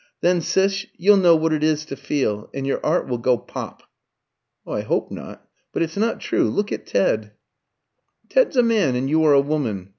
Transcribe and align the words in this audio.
Then, 0.21 0.41
Sis, 0.41 0.87
you'll 0.97 1.17
know 1.17 1.35
what 1.35 1.53
it 1.53 1.63
is 1.63 1.85
to 1.85 1.95
feel, 1.95 2.49
and 2.55 2.65
your 2.65 2.83
art 2.83 3.07
will 3.07 3.19
go 3.19 3.37
pop." 3.37 3.83
"Oh, 4.65 4.73
I 4.73 4.81
hope 4.81 5.11
not. 5.11 5.47
But 5.73 5.83
it's 5.83 5.95
not 5.95 6.19
true; 6.19 6.49
look 6.49 6.71
at 6.71 6.87
Ted." 6.87 7.33
"Ted's 8.27 8.57
a 8.57 8.63
man, 8.63 8.95
and 8.95 9.11
you 9.11 9.23
are 9.25 9.33
a 9.33 9.41
woman. 9.41 9.89